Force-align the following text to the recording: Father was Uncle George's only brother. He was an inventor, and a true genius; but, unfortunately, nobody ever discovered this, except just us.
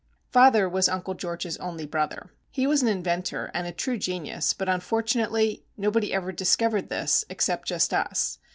Father 0.31 0.67
was 0.67 0.89
Uncle 0.89 1.13
George's 1.13 1.57
only 1.57 1.85
brother. 1.85 2.31
He 2.49 2.65
was 2.65 2.81
an 2.81 2.87
inventor, 2.87 3.51
and 3.53 3.67
a 3.67 3.71
true 3.71 3.99
genius; 3.99 4.51
but, 4.51 4.67
unfortunately, 4.67 5.63
nobody 5.77 6.11
ever 6.11 6.31
discovered 6.31 6.89
this, 6.89 7.23
except 7.29 7.67
just 7.67 7.93
us. 7.93 8.39